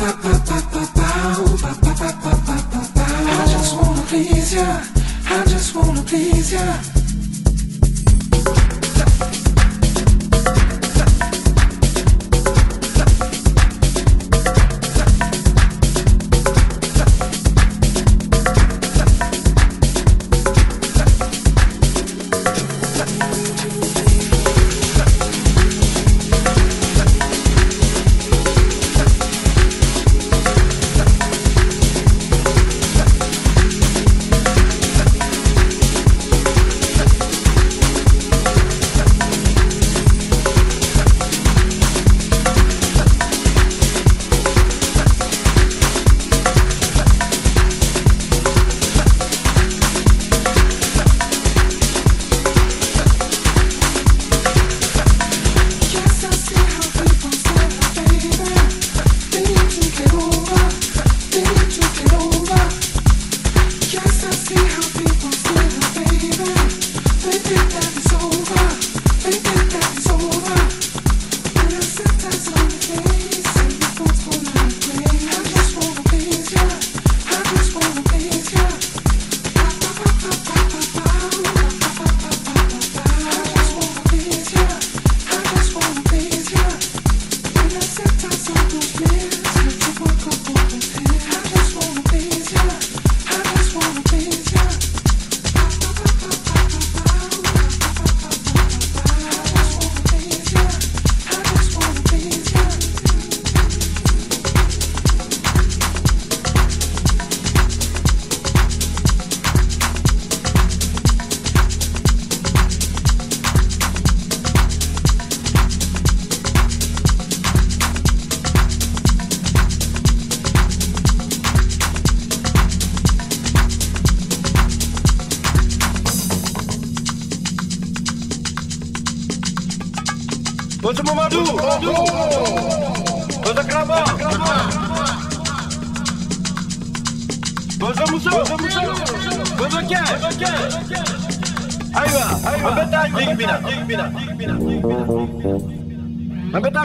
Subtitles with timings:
[0.00, 0.12] I
[3.50, 4.80] just wanna please ya.
[5.26, 6.97] I just wanna please ya.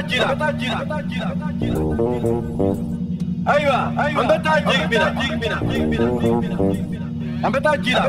[0.08, 0.78] tajira
[3.46, 5.08] aiwa an bɛ taa jigi min na
[7.44, 8.02] an bɛ taa jira